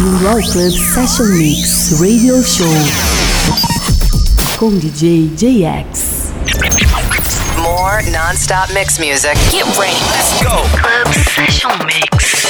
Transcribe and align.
Bem-vindo 0.00 0.28
ao 0.28 0.36
Club 0.36 0.72
Session 0.72 1.26
Mix 1.36 2.00
Radio 2.00 2.42
Show 2.42 2.66
com 4.56 4.70
DJ 4.78 5.30
JX. 5.36 6.32
More 7.58 8.02
non-stop 8.10 8.72
mix 8.72 8.98
music. 8.98 9.34
Get 9.50 9.66
ready. 9.78 9.92
Let's 10.10 10.42
go. 10.42 10.64
Club 10.80 11.12
Session 11.12 11.76
Mix. 11.84 12.46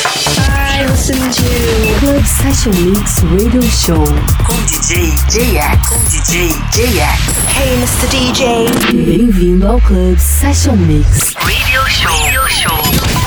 I 0.49 0.87
listen 0.89 1.19
to 1.19 1.99
Club 1.99 2.25
Session 2.25 2.73
Mix 2.85 3.21
Radio 3.33 3.63
Show 3.63 4.05
com 4.47 4.55
DJ 4.67 5.11
JX. 5.29 5.89
Com 5.89 5.99
DJ 6.05 6.51
JX. 6.71 7.19
Hey, 7.57 7.77
Mr. 7.79 8.07
DJ. 8.11 9.05
Bem-vindo 9.05 9.67
ao 9.67 9.81
Club 9.81 10.17
Session 10.21 10.77
Mix 10.77 11.35
Radio 11.35 11.85
Show. 11.89 12.13
Radio 12.23 12.49
Show. 12.49 12.77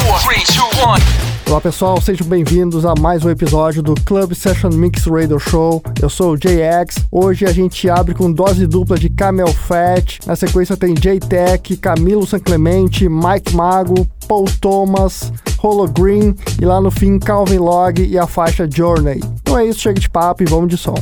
Four, 0.05 0.19
three, 0.21 0.43
two, 0.45 0.63
one. 0.81 1.32
Olá 1.47 1.61
pessoal, 1.61 2.01
sejam 2.01 2.25
bem-vindos 2.27 2.85
a 2.85 2.93
mais 2.99 3.23
um 3.23 3.29
episódio 3.29 3.83
do 3.83 3.93
Club 4.05 4.33
Session 4.33 4.69
Mix 4.69 5.05
Radio 5.05 5.37
Show. 5.37 5.83
Eu 6.01 6.09
sou 6.09 6.31
o 6.31 6.37
JX. 6.37 6.95
Hoje 7.11 7.45
a 7.45 7.51
gente 7.51 7.89
abre 7.89 8.15
com 8.15 8.31
dose 8.31 8.65
dupla 8.65 8.97
de 8.97 9.09
Camel 9.09 9.47
Fat. 9.47 10.19
Na 10.25 10.35
sequência 10.35 10.75
tem 10.75 10.93
J-Tech, 10.93 11.77
Camilo 11.77 12.25
San 12.25 12.39
Clemente, 12.39 13.07
Mike 13.07 13.55
Mago, 13.55 14.07
Paul 14.27 14.45
Thomas, 14.59 15.31
Holo 15.61 15.87
Green 15.87 16.35
e 16.59 16.65
lá 16.65 16.81
no 16.81 16.89
fim 16.89 17.19
Calvin 17.19 17.59
Log 17.59 18.01
e 18.03 18.17
a 18.17 18.25
faixa 18.25 18.67
Journey. 18.69 19.21
Então 19.41 19.57
é 19.57 19.65
isso, 19.65 19.81
chega 19.81 19.99
de 19.99 20.09
papo 20.09 20.43
e 20.43 20.45
vamos 20.45 20.69
de 20.69 20.77
som. 20.77 20.95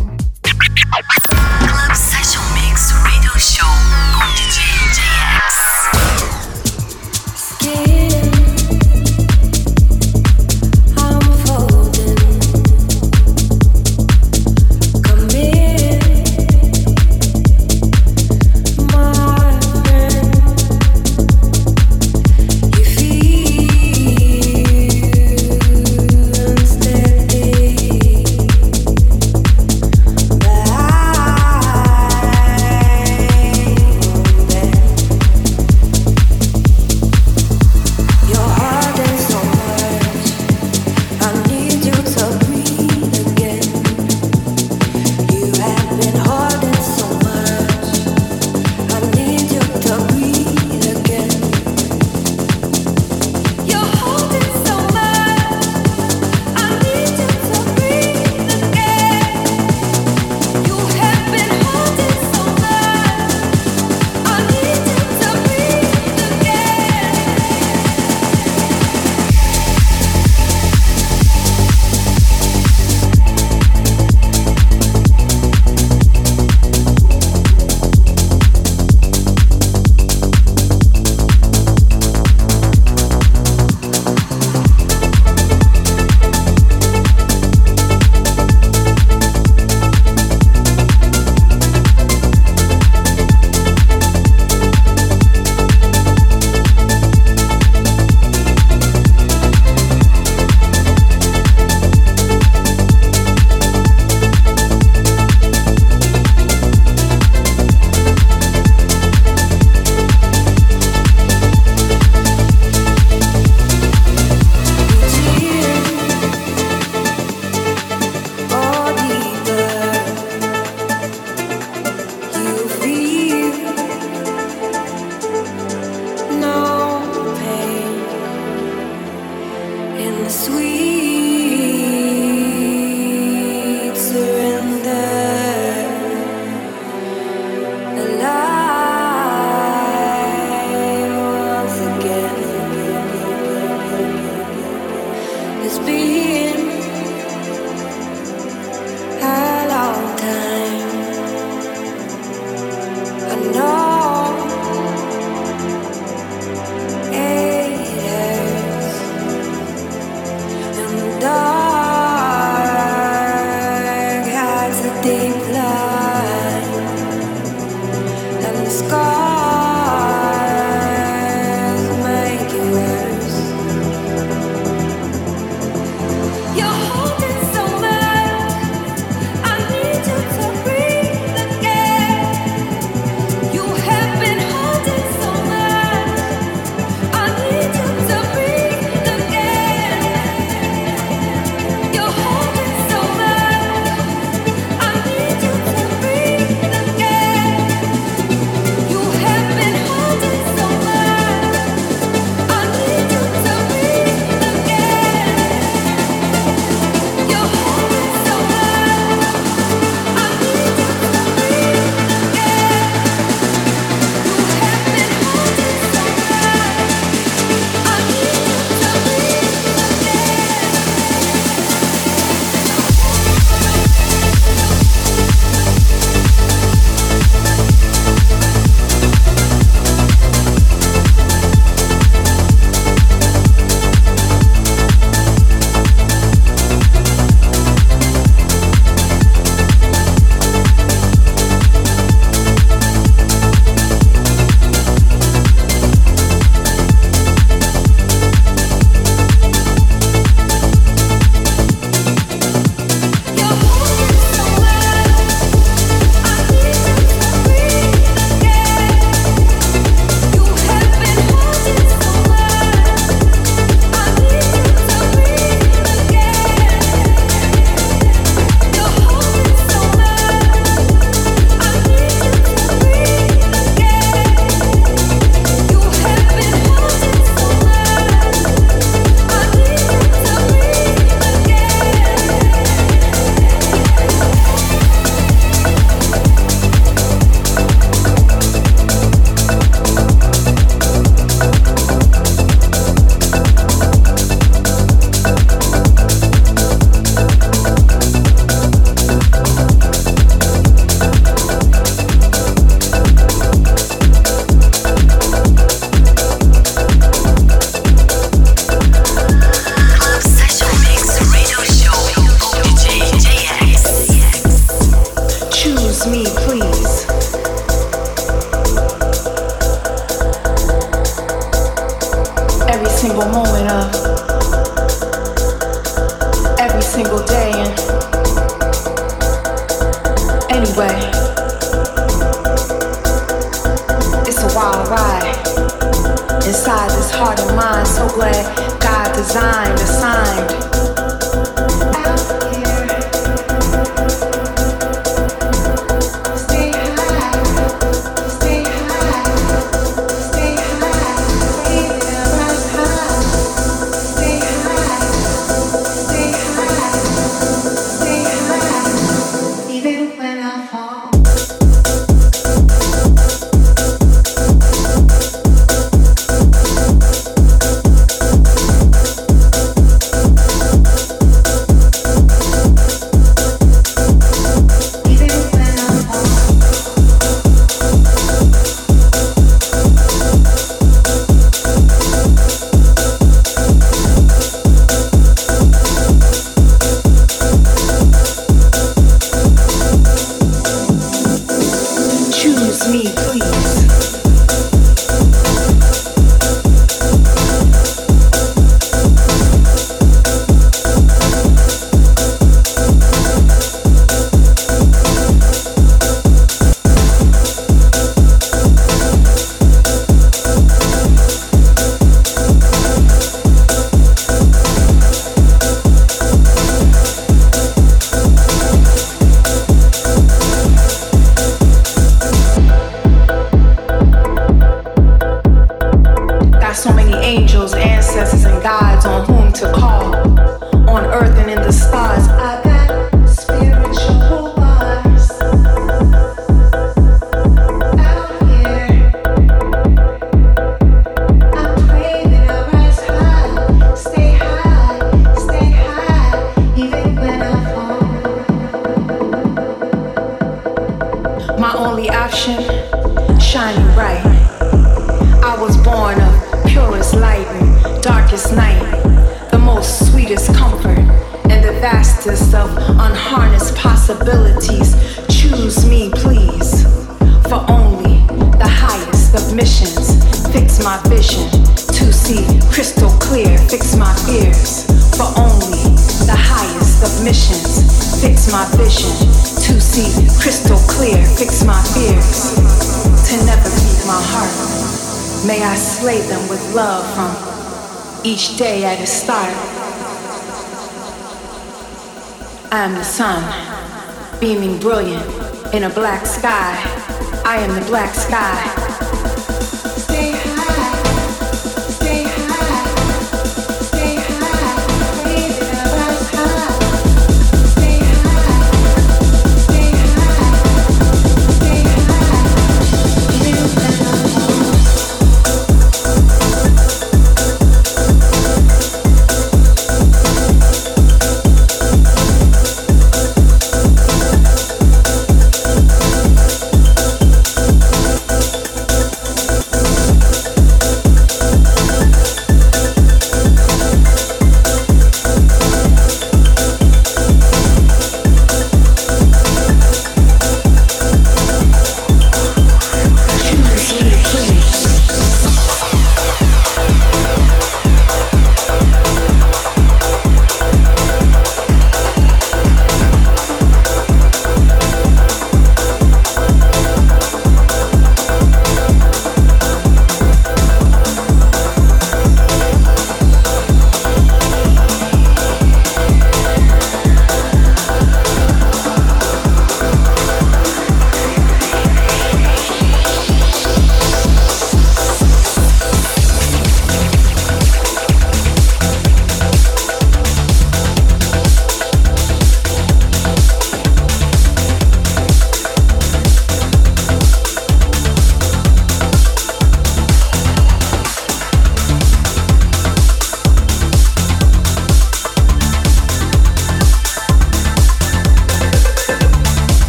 Me, 392.91 393.20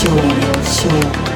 Radio 0.00 0.62
Show. 0.62 1.27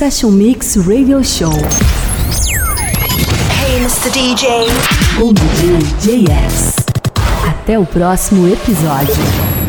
Session 0.00 0.30
Mix 0.30 0.78
Radio 0.78 1.22
Show 1.22 1.52
Hey, 3.52 3.82
Mr. 3.82 4.10
DJ. 4.10 4.48
com 5.18 5.30
DJ 5.34 6.24
JX. 6.26 6.76
Até 7.46 7.78
o 7.78 7.84
próximo 7.84 8.48
episódio. 8.48 9.59